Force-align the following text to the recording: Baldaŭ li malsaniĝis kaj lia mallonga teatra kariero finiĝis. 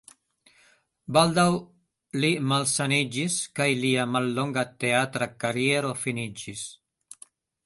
Baldaŭ 1.17 1.45
li 2.23 2.31
malsaniĝis 2.53 3.35
kaj 3.61 3.69
lia 3.85 4.07
mallonga 4.15 4.65
teatra 4.85 5.29
kariero 5.45 5.95
finiĝis. 6.07 6.67